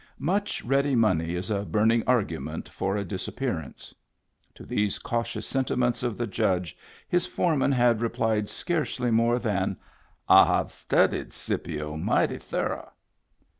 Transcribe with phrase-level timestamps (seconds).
[0.17, 3.93] Much ready money is a burning argument for a disappearance.
[4.55, 6.75] To these cautious sentiments of the Judge
[7.07, 9.77] his foreman had replied scarcely more than
[10.27, 12.91] "I have studied Scipio mighty thorough."